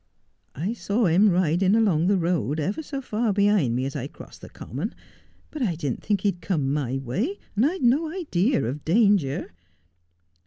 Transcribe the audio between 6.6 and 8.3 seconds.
my way, and I had no